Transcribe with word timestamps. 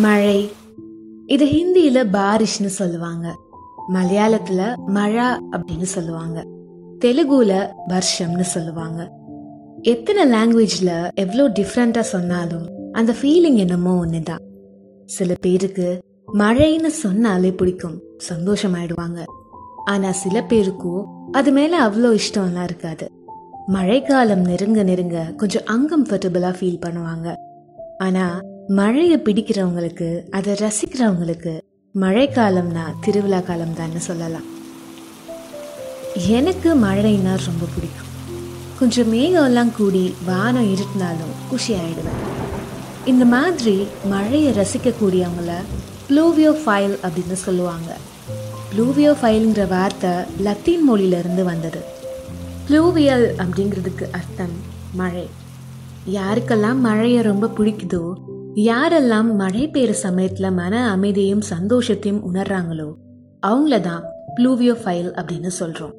மழை. 0.00 0.50
இது 1.26 1.44
ஹிந்தியில 1.46 2.06
பாரிஷ்னு 2.12 2.66
சொல்லுவாங்க. 2.66 3.36
மலையாளத்துல 3.92 4.76
மழா 4.86 5.40
அப்படின்னு 5.50 5.82
சொல்லுவாங்க. 5.82 6.44
தெலுங்குல 6.98 7.68
வர்ஷம்னு 7.88 8.40
சொல்லுவாங்க. 8.40 9.12
எத்தனை 9.82 10.30
லாங்குவேஜ்ல 10.30 11.14
எவ்வளோ 11.14 11.48
டிஃப்ரெண்டா 11.48 12.00
சொன்னாலும் 12.00 12.92
அந்த 12.92 13.14
ஃபீலிங் 13.22 13.54
என்னமோ 13.54 14.06
ஒண்ணுதான். 14.06 14.40
சில 15.06 15.34
பேருக்கு 15.40 16.02
மழைன்னு 16.32 16.86
சொன்னாலே 16.86 17.52
பிடிக்கும். 17.52 18.02
சந்தோஷமாயிடுவாங்க. 18.28 19.24
ஆனா 19.84 20.12
சில 20.12 20.42
பேருக்கும் 20.42 21.06
அது 21.32 21.52
மேல 21.52 21.88
அவ்வளோ 21.88 22.18
இஷ்டம்லாம் 22.18 22.62
இருக்காது. 22.62 23.10
மழைக்காலம் 23.66 24.44
நெருங்க 24.44 24.82
நெருங்க 24.82 25.34
கொஞ்சம் 25.36 25.62
அன்கம்ஃபர்டபுளா 25.64 26.54
ஃபீல் 26.60 26.80
பண்ணுவாங்க. 26.86 27.34
ஆனா 27.98 28.40
மழையை 28.68 29.18
பிடிக்கிறவங்களுக்கு 29.18 30.30
அதை 30.30 30.54
ரசிக்கிறவங்களுக்கு 30.54 31.60
மழைக்காலம்னா 32.00 32.84
திருவிழா 33.00 33.40
காலம் 33.40 33.74
தான் 33.74 33.98
சொல்லலாம். 33.98 34.44
எனக்கு 36.16 36.74
மழைன்னா 36.74 37.38
ரொம்ப 37.46 37.66
பிடிக்கும். 37.74 38.10
கொஞ்சம் 38.78 39.12
மேகம்லாம் 39.12 39.72
கூடி 39.76 40.14
வானம் 40.26 40.74
இருட்டினாலும் 40.74 41.32
குஷி 41.50 41.74
ஆயிடுவேன். 41.74 42.20
இந்த 43.04 43.24
மாதிரி 43.24 43.86
மழையை 44.04 44.52
ரசிக்கக்கூடியவங்கள 44.52 45.52
ப்ளூவியோ 46.08 46.52
ஃபைல் 46.64 46.98
அப்படின்னு 47.02 47.32
சொல்லுவாங்க. 47.32 47.96
ப்ளூவியோ 48.72 49.14
ஃபைல்ங்கிற 49.22 49.68
வார்த்தை 49.68 50.10
லத்தீன் 50.40 50.84
மொழியிலிருந்து 50.84 51.44
வந்தது. 51.44 51.82
ப்ளூவியல் 52.68 53.28
அப்படிங்கிறதுக்கு 53.38 54.10
அர்த்தம் 54.10 54.56
மழை. 54.94 55.28
யாருக்கெல்லாம் 56.10 56.78
மழையை 56.78 57.22
ரொம்ப 57.22 57.46
பிடிக்குதோ 57.58 58.18
யாரெல்லாம் 58.66 59.34
மழை 59.34 59.70
பெய்யுற 59.72 59.90
சமயத்தில் 59.90 60.50
மன 60.50 60.90
அமைதியும் 60.90 61.42
சந்தோஷத்தையும் 61.50 62.22
உணர்றாங்களோ 62.30 62.88
அவங்கள 63.46 63.80
தான் 63.80 64.04
ப்ளூவியோ 64.36 64.74
ஃபைல் 64.84 65.10
அப்படின்னு 65.12 65.46
சொல்கிறோம் 65.46 65.94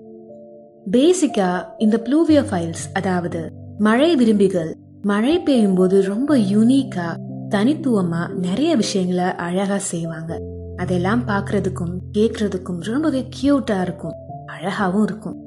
பேசிக்காக 0.91 1.65
இந்த 1.77 2.01
ப்ளூவியோ 2.09 2.43
ஃபைல்ஸ் 2.51 2.85
அதாவது 2.93 3.41
மழை 3.77 4.15
விரும்பிகள் 4.15 4.71
மழை 5.01 5.39
பெய்யும் 5.39 5.75
போது 5.75 6.01
ரொம்ப 6.01 6.37
யூனிக்காக 6.37 7.19
தனித்துவமாக 7.49 8.33
நிறைய 8.33 8.75
விஷயங்களை 8.75 9.27
அழகாக 9.35 9.79
செய்வாங்க. 9.79 10.33
அதெல்லாம் 10.75 11.27
பார்க்கறதுக்கும் 11.27 11.95
கேட்கறதுக்கும் 12.11 12.79
ரொம்பவே 12.81 13.27
கியூட்டாக 13.35 13.81
இருக்கும் 13.81 14.17
அழகாகவும் 14.45 15.03
இருக்கும். 15.03 15.37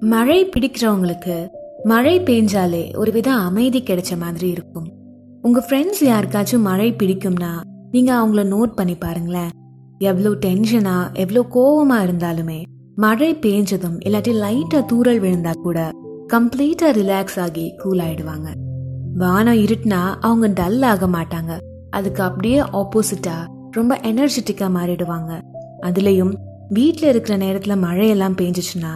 மழை 0.00 0.44
பிடிக்கிறவங்களுக்கு 0.44 1.50
மழை 1.84 2.20
பெஞ்சாலே 2.20 2.96
ஒரு 2.96 3.12
வித 3.12 3.32
அமைதி 3.32 3.82
கிடைச்ச 3.82 4.18
மாதிரி 4.18 4.48
இருக்கும். 4.48 5.03
உங்க 5.44 5.66
ஃப்ரெண்ட்ஸ் 5.68 6.02
யாருக்காச்சும் 6.02 6.62
மழை 6.62 6.92
பிடிக்கும்னா 6.92 7.50
நீங்க 7.90 8.10
அவங்கள 8.14 8.42
நோட் 8.52 8.72
பண்ணி 8.74 8.94
பாருங்களேன். 8.94 9.50
எவ்வளோ 9.98 10.30
டென்ஷனா 10.30 10.94
எவ்வளோ 11.12 11.40
கோவமா 11.54 11.98
இருந்தாலுமே 12.02 12.62
மழை 12.94 13.34
பேஞ்சதும் 13.34 13.98
இல்லாட்டி 13.98 14.32
லைட்டா 14.34 14.80
தூறல் 14.92 15.20
விழுந்தா 15.20 15.52
கூட 15.52 15.90
கம்ப்ளீட்டா 16.32 16.88
ரிலாக்ஸ் 16.90 17.38
ஆகி 17.40 17.74
கூல் 17.76 17.98
ஆயிடுவாங்க. 17.98 18.48
வானம் 19.14 19.54
இருட்டுனா 19.54 20.00
அவங்க 20.20 20.46
டல் 20.46 20.82
ஆக 20.82 21.06
மாட்டாங்க. 21.06 21.52
அதுக்கு 21.90 22.22
அப்படியே 22.22 22.60
ஆப்போசிட்டா 22.60 23.36
ரொம்ப 23.70 24.00
எனர்ஜெட்டிக்கா 24.02 24.68
மாறிடுவாங்க. 24.78 25.32
அதுலயும் 25.82 26.34
வீட்ல 26.68 27.08
இருக்கிற 27.08 27.36
நேரத்துல 27.36 27.76
மழையெல்லாம் 27.78 28.40
பெஞ்சிச்சுன்னா 28.40 28.92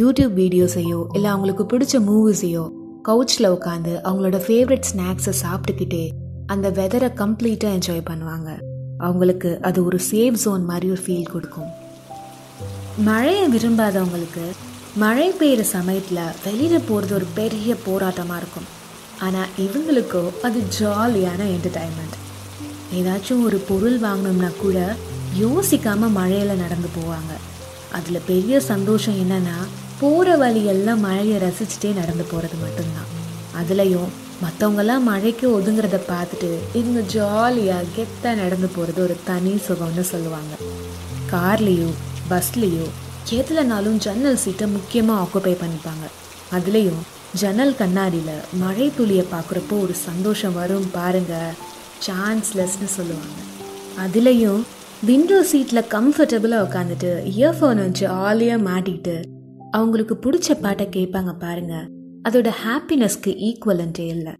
யூடியூப் 0.00 0.34
வீடியோஸையோ 0.34 1.00
இல்லை 1.12 1.30
அவங்களுக்கு 1.30 1.64
பிடிச்ச 1.72 1.96
மூவிஸையோ 2.08 2.64
கவுச்சில் 3.08 3.52
உட்காந்து 3.56 3.92
அவங்களோட 4.06 4.38
ஃபேவரட் 4.46 4.88
ஸ்நாக்ஸை 4.90 5.32
சாப்பிட்டுக்கிட்டே 5.42 6.02
அந்த 6.46 6.70
வெதரை 6.70 7.08
கம்ப்ளீட்டாக 7.20 7.76
என்ஜாய் 7.76 8.08
பண்ணுவாங்க. 8.10 8.50
அவங்களுக்கு 8.98 9.50
அது 9.62 9.84
ஒரு 9.84 9.98
சேஃப் 10.10 10.40
ஜோன் 10.42 10.64
மாதிரி 10.64 10.90
ஒரு 10.90 11.02
ஃபீல் 11.06 11.30
கொடுக்கும். 11.30 11.70
மழையை 13.04 13.46
விரும்பாதவங்களுக்கு 13.54 14.44
மழை 14.94 15.32
பெய்கிற 15.32 15.60
சமயத்தில் 15.60 16.34
வெளியில் 16.44 16.86
போகிறது 16.88 17.14
ஒரு 17.14 17.26
பெரிய 17.34 17.76
போராட்டமாக 17.86 18.40
இருக்கும். 18.42 18.68
ஆனால் 19.18 19.52
இவங்களுக்கோ 19.58 20.24
அது 20.42 20.60
ஜாலியான 20.78 21.40
என்டர்டைன்மெண்ட் 21.54 22.16
ஏதாச்சும் 22.98 23.44
ஒரு 23.44 23.60
பொருள் 23.68 24.00
வாங்கணும்னா 24.00 24.50
கூட 24.60 24.78
யோசிக்காமல் 25.40 26.16
மழையில் 26.20 26.60
நடந்து 26.64 26.88
போவாங்க. 26.98 27.32
அதில் 27.92 28.26
பெரிய 28.26 28.60
சந்தோஷம் 28.60 29.14
என்னன்னா 29.14 29.58
போகிற 30.00 30.36
வழியெல்லாம் 30.36 31.00
மழையை 31.00 31.40
ரசிச்சுட்டே 31.40 31.94
நடந்து 31.94 32.24
போகிறது 32.24 32.56
மட்டும்தான். 32.56 33.10
அதுலேயும் 33.60 34.10
மற்றவங்கெல்லாம் 34.42 35.02
மழைக்கு 35.02 35.60
ஒதுங்கிறத 35.60 35.98
பார்த்துட்டு 36.10 36.50
இவங்க 36.72 37.00
ஜாலியாக 37.00 37.90
கெத்தாக 37.96 38.34
நடந்து 38.34 38.68
போகிறது 38.68 39.02
ஒரு 39.02 39.16
தனி 39.24 39.52
சுகம்னு 39.68 40.00
சொல்லுவாங்க. 40.00 40.54
கார்லேயோ 41.32 41.90
பஸ்லேயோ 42.30 42.86
எதுலனாலும் 43.30 43.96
ஜன்னல் 43.96 44.36
சீட்டை 44.36 44.66
முக்கியமாக 44.66 45.22
ஆக்குப்பை 45.22 45.54
பண்ணிப்பாங்க. 45.62 46.06
அதுலேயும் 46.52 47.02
ஜன்னல் 47.34 47.74
கண்ணாடியில் 47.74 48.46
மழை 48.52 48.92
துளியை 48.96 49.24
பார்க்குறப்போ 49.32 49.80
ஒரு 49.80 49.94
சந்தோஷம் 49.94 50.54
வரும் 50.54 50.88
பாருங்க 50.92 51.34
சான்ஸ்லெஸ்னு 52.06 52.88
சொல்லுவாங்க. 52.96 53.38
அதுலேயும் 54.04 54.62
விண்டோ 55.00 55.42
சீட்டில் 55.42 55.90
கம்ஃபர்டபுளாக 55.96 56.66
உட்காந்துட்டு 56.68 57.12
இயர்ஃபோன் 57.36 57.82
வச்சு 57.84 58.06
ஆலியாக 58.06 58.66
மாட்டிக்கிட்டு 58.68 59.16
அவங்களுக்கு 59.70 60.14
பிடிச்ச 60.14 60.60
பாட்டை 60.60 60.88
கேட்பாங்க 60.96 61.38
பாருங்க. 61.38 61.88
அதோட 62.28 62.50
ஹாப்பினஸ்க்கு 62.64 63.26
ஈக்குவலன்ட்டே 63.26 64.06
இல்லை. 64.06 64.32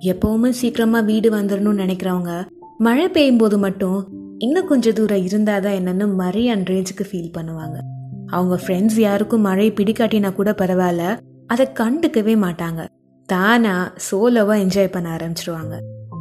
எப்பவுமே 0.00 0.48
சீக்கிரமாக 0.48 1.04
வீடு 1.04 1.30
வந்துடணும்னு 1.30 1.82
நினைக்கிறவங்க 1.84 2.46
மழை 2.78 3.08
பெய்யும் 3.08 3.36
போது 3.36 3.58
மட்டும் 3.58 4.08
இன்னும் 4.38 4.66
கொஞ்சம் 4.66 4.92
தூரம் 4.92 5.26
இருந்தாதான் 5.26 5.76
என்னன்னு 5.78 6.06
மரியான் 6.18 6.64
ரேஞ்சுக்கு 6.64 7.04
ஃபீல் 7.12 7.32
பண்ணுவாங்க. 7.38 7.78
அவங்க 8.26 8.62
ஃப்ரெண்ட்ஸ் 8.66 9.00
யாருக்கும் 9.00 9.40
மழை 9.40 9.72
பிடிக்காட்டினா 9.72 10.32
கூட 10.32 10.50
பரவாயில்ல 10.50 11.18
அதை 11.46 11.68
கண்டுக்கவே 11.74 12.34
மாட்டாங்க. 12.46 12.88
தானா 13.26 13.92
சோலோவா 14.10 14.54
என்ஜாய் 14.64 14.90
பண்ண 14.90 15.16
ஆரம்பிச்சிருவாங்க. 15.16 15.78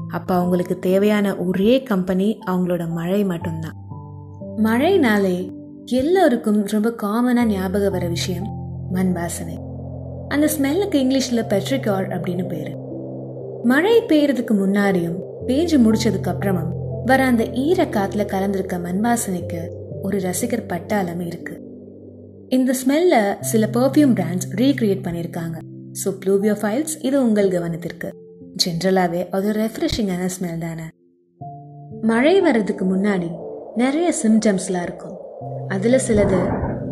அப்ப 0.10 0.36
அவங்களுக்கு 0.36 0.80
தேவையான 0.80 1.38
ஒரே 1.38 1.84
கம்பெனி 1.84 2.40
அவங்களோட 2.48 2.90
மழை 2.90 3.24
மட்டும்தான். 3.24 3.76
மழைனாலே 4.58 5.52
எல்லோருக்கும் 5.86 6.66
ரொம்ப 6.66 6.90
காமனாக 7.04 7.46
ஞாபகம் 7.46 7.92
வர 7.92 8.08
விஷயம் 8.08 8.48
மண் 8.92 9.12
வாசனை 9.12 9.60
அந்த 10.28 10.50
ஸ்மெல்லுக்கு 10.58 10.96
இங்கிலீஷில் 10.96 11.48
பெட்ரிகார் 11.48 12.08
அப்படின்னு 12.08 12.48
பேர். 12.48 12.78
மழை 13.64 14.02
பெய்யறதுக்கு 14.02 14.54
முன்னாடியும் 14.54 15.18
பேஞ்சு 15.48 15.78
முடிச்சதுக்கு 15.78 16.32
அப்புறமும் 16.34 16.72
வர 17.06 17.26
அந்த 17.26 17.44
ஈர 17.44 17.86
காத்துல 17.86 18.26
கலந்திருக்க 18.26 18.82
மண் 18.82 19.06
வாசனைக்கு 19.06 19.68
ஒரு 20.02 20.20
ரசிகர் 20.20 20.66
பட்டாளம் 20.66 21.26
இருக்கு. 21.26 21.62
இந்த 22.50 22.74
ஸ்மெல்ல 22.86 23.40
சில 23.40 23.66
பெர்ஃப்யூம் 23.74 24.16
பிராண்ட்ஸ் 24.16 24.50
ரீக்ரியேட் 24.56 25.06
பண்ணியிருக்காங்க 25.08 25.58
ஸோ 26.04 26.12
ப்ளூவியோ 26.26 26.56
ஃபைல்ஸ் 26.62 26.96
இது 27.02 27.24
உங்கள் 27.24 27.50
கவனத்திற்கு. 27.50 28.10
ஜென்ரலாகவே 28.66 29.30
அது 29.30 29.52
ரெஃப்ரெஷிங்கான 29.52 30.30
ஸ்மெல் 30.40 30.58
தானே. 30.58 30.84
மழை 32.02 32.42
வர்றதுக்கு 32.42 32.86
முன்னாடி 32.86 33.32
நிறைய 33.76 34.14
சிம்டம்ஸ்லாம் 34.24 34.82
இருக்கும். 34.82 35.21
அதில் 35.68 36.04
சிலது 36.08 36.42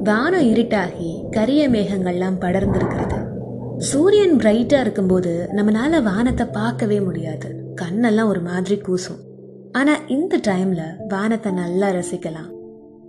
வானம் 0.03 0.47
இருட்டாகி 0.53 1.29
கரிய 1.29 1.69
மேகங்கள்லாம் 1.69 2.37
படர்ந்திருக்கிறது. 2.41 3.17
சூரியன் 3.77 4.37
பிரைட்டாக 4.37 4.79
இருக்கும்போது 4.79 5.49
நம்மளால 5.55 6.03
வானத்தை 6.03 6.45
பார்க்கவே 6.45 6.99
முடியாது. 6.99 7.49
கண்ணெல்லாம் 7.81 8.25
ஒரு 8.25 8.41
மாதிரி 8.41 8.75
கூசும். 8.75 9.19
ஆனால் 9.71 10.07
இந்த 10.07 10.37
டைமில் 10.37 11.07
வானத்தை 11.07 11.51
நல்லா 11.51 11.89
ரசிக்கலாம். 11.89 12.49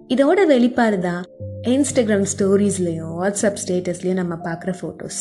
இதோட 0.09 0.47
வெளிப்பாடு 0.47 0.99
தான் 1.01 1.25
இன்ஸ்டாகிராம் 1.69 2.27
ஸ்டோரிஸ்லையும் 2.33 3.15
வாட்ஸ்அப் 3.21 3.61
ஸ்டேட்டஸ்லையும் 3.63 4.21
நம்ம 4.23 4.35
பார்க்குற 4.45 4.75
ஃபோட்டோஸ் 4.81 5.21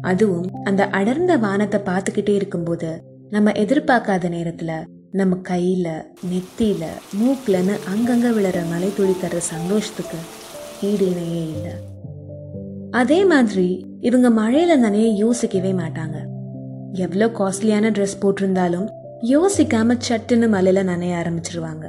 அதுவும் 0.00 0.48
அந்த 0.64 0.86
அடர்ந்த 0.88 1.36
வானத்தை 1.36 1.80
பார்த்துக்கிட்டே 1.86 2.34
இருக்கும்போது 2.34 2.90
நம்ம 3.30 3.50
எதிர்பார்க்காத 3.50 4.28
நேரத்தில் 4.28 4.76
நம்ம 5.18 5.34
கையில் 5.36 5.90
நெத்தியில் 6.30 6.88
மூக்கில்னு 7.18 7.74
அங்கங்கே 7.88 8.28
விழுற 8.28 8.58
மலை 8.70 8.88
துளி 8.96 9.12
தர்ற 9.22 9.36
சந்தோஷத்துக்கு 9.36 10.18
ஈடு 10.80 11.04
இணையே 11.10 11.42
இல்லை. 11.48 11.74
அதே 12.90 13.24
மாதிரி 13.24 13.86
இவங்க 14.00 14.30
மழையில 14.30 14.76
நனைய 14.76 15.06
யோசிக்கவே 15.12 15.72
மாட்டாங்க. 15.72 16.16
எவ்வளோ 16.92 17.26
காஸ்ட்லியான 17.26 17.90
ட்ரெஸ் 17.90 18.16
போட்டிருந்தாலும் 18.20 18.88
யோசிக்காம 19.22 19.98
சட்டுன்னு 20.08 20.48
மலையில 20.56 20.84
நனைய 20.90 21.20
ஆரம்பிச்சிருவாங்க. 21.22 21.84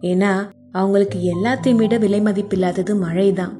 ஏன்னா 0.00 0.32
அவங்களுக்கு 0.72 1.18
எல்லாத்தையும் 1.34 1.80
விட 1.82 1.98
விலை 1.98 2.20
மதிப்பில்லாதது 2.20 2.98
மழை 2.98 3.32
தான் 3.32 3.56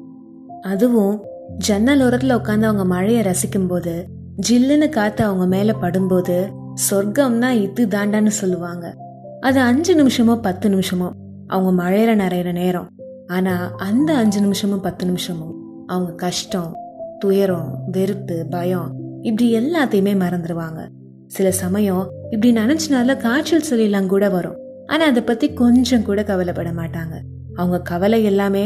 அதுவும் 0.61 1.21
ஜன்னல் 1.57 2.01
ஓரத்துல 2.01 2.39
உட்காந்து 2.41 2.69
அவங்க 2.69 2.85
மழையை 2.85 3.23
ரசிக்கும் 3.23 3.67
போது 3.67 4.05
ஜில்லுன்னு 4.49 4.89
காத்து 4.89 5.23
அவங்க 5.23 5.45
மேல 5.45 5.73
படும்போது 5.81 6.58
சொர்க்கம்னா 6.85 7.49
இது 7.65 7.85
தாண்டான்னு 7.85 8.27
சொல்லுவாங்க. 8.27 8.95
அது 9.41 9.59
அஞ்சு 9.59 9.93
நிமிஷமோ 10.01 10.35
பத்து 10.41 10.69
நிமிஷமோ 10.69 11.09
அவங்க 11.47 11.71
மழையில 11.83 12.15
நிறையிற 12.15 12.51
நேரம். 12.51 12.87
ஆனா 13.27 13.71
அந்த 13.77 14.15
அஞ்சு 14.15 14.39
நிமிஷமும் 14.41 14.81
பத்து 14.81 15.05
நிமிஷமும் 15.05 15.85
அவங்க 15.87 16.11
கஷ்டம் 16.11 16.71
துயரம் 17.19 17.83
வெறுப்பு 17.91 18.45
பயம் 18.49 18.89
இப்படி 19.21 19.47
எல்லாத்தையுமே 19.57 20.13
மறந்துடுவாங்க 20.23 20.81
சில 21.27 21.51
சமயம் 21.51 22.05
இப்படி 22.29 22.51
நினைச்சனால 22.53 23.17
காய்ச்சல் 23.17 23.69
சொல்லிலாம் 23.69 24.05
கூட 24.05 24.29
வரும். 24.29 24.57
ஆனால் 24.85 25.09
அதை 25.09 25.21
பற்றி 25.23 25.53
கொஞ்சம் 25.53 26.03
கூட 26.03 26.23
கவலைப்பட 26.23 26.69
மாட்டாங்க. 26.71 27.15
அவங்க 27.55 27.79
கவலை 27.81 28.23
எல்லாமே 28.23 28.63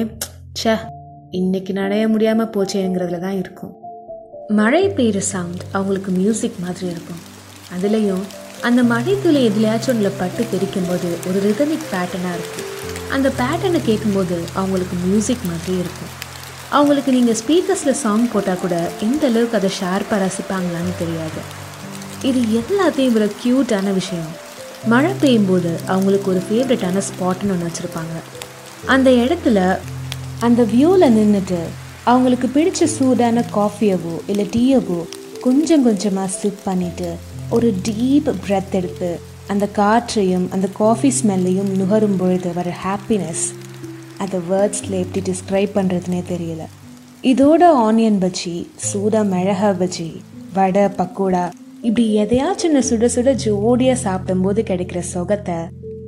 ச 0.63 0.75
இன்னைக்கு 1.31 1.74
நடைய 1.74 2.07
முடியாமல் 2.07 2.54
போச்சேங்கிறதுல 2.56 3.19
தான் 3.19 3.38
இருக்கும். 3.38 3.74
மழை 4.48 4.89
பெய்கிற 4.89 5.18
சவுண்ட் 5.18 5.63
அவங்களுக்கு 5.71 6.12
மியூசிக் 6.12 6.63
மாதிரி 6.65 6.88
இருக்கும். 6.88 7.21
அதுலேயும் 7.75 8.24
அந்த 8.68 8.81
மழை 8.92 9.14
துளி 9.24 9.40
எதுலையாச்சும் 9.50 9.92
ஒன்றில் 9.94 10.18
பட்டு 10.20 10.44
தெரிக்கும் 10.52 10.90
போது 10.90 11.10
ஒரு 11.30 11.40
ரிதமிக் 11.48 11.90
பேட்டர்னாக 11.94 12.38
இருக்கும் 12.38 12.70
அந்த 13.16 13.28
பேட்டர்னை 13.40 13.80
கேட்கும்போது 13.90 14.38
அவங்களுக்கு 14.60 14.96
மியூசிக் 15.06 15.50
மாதிரி 15.50 15.74
இருக்கும். 15.84 16.12
அவங்களுக்கு 16.78 17.12
நீங்கள் 17.16 17.38
ஸ்பீக்கர்ஸில் 17.42 18.00
சாங் 18.04 18.30
போட்டால் 18.34 18.62
கூட 18.62 18.75
எந்த 19.08 19.24
அளவுக்கு 19.31 19.58
அதை 19.60 19.70
ஷார்ப்பாக 19.80 20.20
ரசிப்பாங்களான்னு 20.24 20.94
தெரியாது. 21.02 21.42
இது 22.30 22.40
எல்லாத்தையும் 22.60 23.16
விட 23.18 23.25
க்யூட்டான 23.42 23.94
விஷயம். 24.00 24.31
மழை 24.94 25.12
பெய்யும்போது 25.22 25.72
அவங்களுக்கு 25.86 26.31
ஒரு 26.31 26.42
ஃபேவரட்டான 26.48 27.04
ஸ்பாட்னு 27.10 27.54
ஒன்று 27.56 27.68
வச்சுருப்பாங்க. 27.68 28.16
அந்த 28.96 29.10
இடத்துல 29.24 29.60
அந்த 30.48 30.62
வியூவில் 30.72 31.14
நின்றுட்டு 31.18 31.60
அவங்களுக்கு 32.12 32.48
பிடிச்ச 32.56 32.84
சூடான 32.96 33.44
காஃபியவோ 33.58 34.16
இல்லை 34.31 34.46
டீயவோ 34.56 35.00
கொஞ்சம் 35.46 35.84
கொஞ்சமாக 35.84 36.36
சிப் 36.40 36.64
பண்ணிவிட்டு 36.66 37.12
ஒரு 37.53 37.73
டீப் 37.88 38.33
பிரெத் 38.47 38.71
எடுத்து 38.71 39.19
அந்த 39.47 39.67
காற்றையும் 39.67 40.51
அந்த 40.51 40.67
காஃபி 40.67 41.11
ஸ்மெல்லையும் 41.23 41.69
நுகரும் 41.77 42.17
பொழுது 42.17 42.53
வர 42.53 42.73
ஹாப்பினஸ் 42.85 43.44
அதை 44.17 44.39
வேர்ட்ஸில் 44.51 45.03
எப்படி 45.03 45.31
டிஸ்கிரைப் 45.31 45.77
பண்ணுறதுனே 45.77 46.23
தெரியல. 46.31 46.63
இதோட 47.21 47.61
ஆனியன் 47.88 48.19
பஜ்ஜி 48.19 48.67
சூடா 48.94 49.21
மிளகா 49.33 49.69
பஜ்ஜி 49.81 50.15
வடை 50.53 50.83
பக்கோடா 50.83 51.51
இப்படி 51.81 52.17
எதையாச்சும் 52.17 52.69
நான் 52.69 52.89
சுட 52.89 53.09
சுட 53.15 53.38
ஜோடியாக 53.45 53.94
சாப்பிடும்போது 53.94 54.61
கிடைக்கிற 54.61 55.00
சுகத்தை 55.00 55.55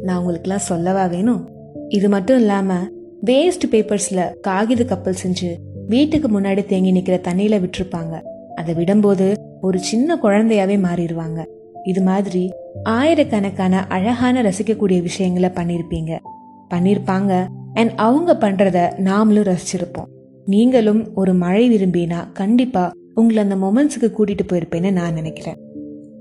நான் 0.02 0.26
உங்களுக்குலாம் 0.26 0.68
சொல்லவா 0.72 1.06
வேணும்? 1.06 1.50
இது 1.90 2.10
மட்டும் 2.10 2.40
இல்லாமல் 2.40 2.94
வேஸ்ட் 3.26 3.68
பேப்பர்ஸில் 3.72 4.40
காகித 4.40 4.84
கப்பல் 4.84 5.18
செஞ்சு 5.24 5.56
வீட்டுக்கு 5.88 6.40
முன்னாடி 6.40 6.66
தேங்கி 6.66 6.92
நிற்கிற 6.92 7.20
தண்ணியில் 7.24 7.64
விட்டுருப்பாங்க. 7.64 8.22
அதை 8.56 8.76
விடும்போது 8.76 9.36
ஒரு 9.68 9.80
சின்ன 9.90 10.18
குழந்தையாவே 10.24 10.78
மாறிடுவாங்க. 10.86 11.40
இது 11.92 12.02
மாதிரி 12.10 12.44
ஆயிரக்கணக்கான 12.98 13.84
அழகான 13.96 14.42
ரசிக்கக்கூடிய 14.48 15.00
விஷயங்களை 15.10 15.50
பண்ணியிருப்பீங்க 15.60 16.14
பண்ணியிருப்பாங்க 16.74 17.34
அண்ட் 17.80 17.94
அவங்க 18.06 18.32
பண்றத 18.44 18.78
நாமளும் 19.08 19.48
ரசிச்சிருப்போம். 19.52 20.10
நீங்களும் 20.54 21.02
ஒரு 21.22 21.32
மழை 21.44 21.64
விரும்பினா 21.74 22.20
கண்டிப்பா 22.42 22.84
உங்களை 23.20 23.40
அந்த 23.44 23.56
மொமெண்ட்ஸுக்கு 23.64 24.10
கூட்டிட்டு 24.18 24.46
போயிருப்பேன்னு 24.50 24.92
நான் 25.00 25.18
நினைக்கிறேன். 25.20 25.58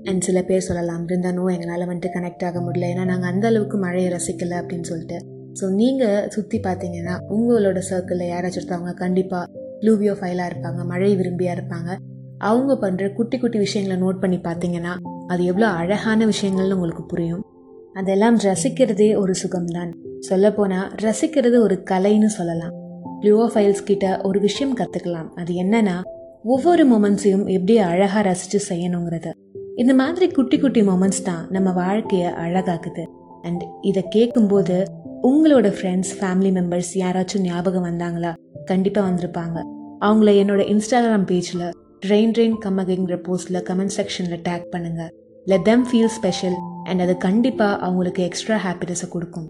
அண்ட் 0.09 0.25
சில 0.27 0.39
பேர் 0.49 0.67
சொல்லலாம் 0.67 1.05
இருந்தானோ 1.09 1.43
எங்களால் 1.53 1.89
வந்துட்டு 1.89 2.09
கனெக்ட் 2.15 2.45
ஆக 2.47 2.59
முடியல. 2.65 2.89
ஏன்னா 2.93 3.03
நாங்கள் 3.11 3.31
அந்த 3.31 3.45
அளவுக்கு 3.51 3.77
மழையை 3.85 4.09
ரசிக்கல 4.15 4.59
அப்படின்னு 4.61 4.87
சொல்லிட்டு. 4.91 5.17
ஸோ 5.59 5.67
நீங்கள் 5.81 6.27
சுற்றி 6.35 6.57
பார்த்தீங்கன்னா 6.67 7.15
உங்களோட 7.35 7.79
சர்க்கிளில் 7.91 8.31
யாராச்சும் 8.33 8.61
ஒருத்தவங்க 8.61 8.93
கண்டிப்பாக 9.03 9.45
லூவியோ 9.85 10.13
ஃபைலாக 10.19 10.49
இருப்பாங்க 10.51 10.81
மழை 10.91 11.11
விரும்பியாக 11.21 11.57
இருப்பாங்க. 11.57 11.91
அவங்க 12.37 12.77
பண்ணுற 12.81 13.13
குட்டி 13.13 13.37
குட்டி 13.37 13.57
விஷயங்களை 13.57 14.07
நோட் 14.07 14.19
பண்ணி 14.19 14.37
பார்த்தீங்கன்னா 14.37 14.97
அது 15.27 15.45
எவ்வளோ 15.45 15.67
அழகான 15.67 16.25
விஷயங்கள்னு 16.25 16.73
உங்களுக்கு 16.73 17.03
புரியும். 17.03 17.45
அதெல்லாம் 17.93 18.37
ரசிக்கிறதே 18.37 19.17
ஒரு 19.17 19.33
சுகம்தான். 19.43 19.91
சொல்லப்போனால் 20.19 20.91
ரசிக்கிறது 21.01 21.57
ஒரு 21.59 21.83
கலைன்னு 21.91 22.25
சொல்லலாம். 22.25 22.73
ப்ளூவோ 23.21 23.47
ஃபைல்ஸ் 23.53 23.83
கிட்ட 23.83 24.21
ஒரு 24.21 24.39
விஷயம் 24.39 24.77
கற்றுக்கலாம் 24.77 25.29
அது 25.35 25.53
என்னன்னா 25.53 26.01
ஒவ்வொரு 26.43 26.89
மொமெண்ட்ஸையும் 26.89 27.47
எப்படி 27.47 27.77
அழகாக 27.77 28.21
ரசித்து 28.21 28.75
செய்யணுங்கிறது. 28.75 29.31
இந்த 29.75 29.93
மாதிரி 29.93 30.31
குட்டி 30.31 30.57
குட்டி 30.57 30.81
மொமெண்ட்ஸ் 30.81 31.23
தான் 31.23 31.47
நம்ம 31.49 31.71
வாழ்க்கையை 31.71 32.31
அழகாக்குது. 32.31 33.05
அண்ட் 33.41 33.63
இதை 33.81 34.05
கேட்கும்போது 34.09 34.83
உங்களோட 35.23 35.67
ஃப்ரெண்ட்ஸ் 35.67 36.13
ஃபேமிலி 36.19 36.51
மெம்பர்ஸ் 36.51 36.91
யாராச்சும் 36.93 37.39
ஞாபகம் 37.39 37.85
வந்தாங்களா? 37.85 38.35
கண்டிப்பாக 38.65 39.09
வந்திருப்பாங்க. 39.09 39.63
அவங்கள 40.01 40.29
என்னோட 40.41 40.61
இன்ஸ்டாகிராம் 40.73 41.25
பேஜில் 41.25 41.71
ட்ரெயின் 42.05 42.33
ட்ரெயின் 42.35 42.57
கம்மகிங்கிற 42.63 43.15
போஸ்டில் 43.25 43.57
கமெண்ட் 43.67 43.93
செக்ஷனில் 43.95 44.41
டேக் 44.47 44.65
பண்ணுங்கள் 44.73 45.11
let 45.47 45.63
them 45.69 45.83
feel 45.89 46.11
special 46.15 46.57
and 46.89 47.01
அது 47.03 47.13
கண்டிப்பாக 47.25 47.77
அவங்களுக்கு 47.85 48.21
எக்ஸ்ட்ரா 48.29 48.57
ஹாப்பினஸை 48.65 49.07
கொடுக்கும். 49.13 49.47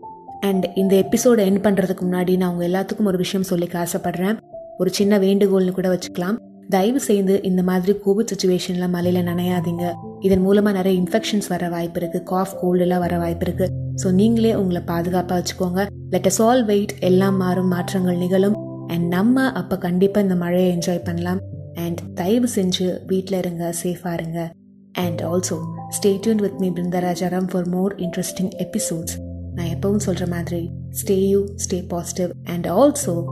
அண்ட் 0.48 0.66
இந்த 0.82 0.94
எபிசோடை 1.04 1.44
என் 1.50 1.64
பண்ணுறதுக்கு 1.66 2.04
முன்னாடி 2.08 2.34
நான் 2.42 2.50
அவங்க 2.50 2.64
எல்லாத்துக்கும் 2.70 3.10
ஒரு 3.12 3.20
விஷயம் 3.24 3.48
சொல்லிக்க 3.52 3.78
ஆசைப்படுறேன். 3.86 4.38
ஒரு 4.82 4.92
சின்ன 5.00 5.18
வேண்டுகோள்னு 5.26 5.74
கூட 5.80 5.90
வச்சுக்கலாம். 5.94 6.38
தயவு 6.76 7.02
செய்து 7.08 7.34
இந்த 7.50 7.64
மாதிரி 7.70 7.96
கோவிட் 8.06 8.32
சுச்சுவேஷனில் 8.34 8.94
மலையில் 8.96 9.28
நனையாதீங்க. 9.32 9.88
இதன் 10.28 10.46
மூலமாக 10.46 10.76
நிறைய 10.78 10.96
இன்ஃபெக்ஷன்ஸ் 11.02 11.50
வர 11.54 11.70
வாய்ப்பு 11.76 12.00
இருக்குது 12.02 12.28
காஃப் 12.32 12.56
கோல்டெல்லாம் 12.62 13.04
வர 13.06 13.18
வாய்ப்பு 13.24 13.46
இருக்குது 13.48 13.74
ஸோ 14.04 14.10
நீங்களே 14.22 14.54
உங்களை 14.62 14.84
பாதுகாப்பாக 14.92 15.40
வச்சுக்கோங்க. 15.42 15.84
லெட் 16.16 16.30
அஸ் 16.32 16.42
ஆல் 16.48 16.64
வெயிட் 16.72 16.96
எல்லாம் 17.10 17.38
மாறும் 17.44 17.74
மாற்றங்கள் 17.76 18.22
நிகழும். 18.24 18.58
அண்ட் 18.94 19.08
நம்ம 19.18 19.46
அப்போ 19.62 19.78
கண்டிப்பாக 19.88 20.28
இந்த 20.28 20.38
மழையை 20.46 20.70
என்ஜாய் 20.78 21.06
பண்ணலாம். 21.10 21.42
அண்ட் 21.76 22.00
தயவு 22.16 22.48
செஞ்சு 22.56 23.06
வீட்டில் 23.06 23.38
இருங்க 23.38 23.74
சேஃபாக 23.84 24.14
இருங்க. 24.14 24.52
And 24.92 25.22
also 25.22 25.58
stay 25.90 26.20
tuned 26.20 26.36
with 26.36 26.60
me 26.60 26.70
Brinda Rajaram 26.70 27.48
for 27.48 27.68
more 27.68 27.96
interesting 27.96 28.52
episodes 28.58 29.16
நான் 29.56 29.66
எப்பவும் 29.66 29.98
சொல்கிற 29.98 30.28
மாதிரி 30.28 30.70
stay 31.04 31.28
you 31.30 31.46
stay 31.70 31.88
positive 31.88 32.38
and 32.44 32.66
also 32.66 33.26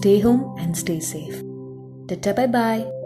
stay 0.00 0.20
home 0.20 0.54
and 0.56 0.76
stay 0.86 1.00
safe 1.12 2.34
bye 2.34 2.46
bye 2.46 2.98